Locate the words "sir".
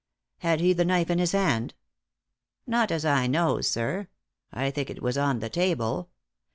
3.67-4.07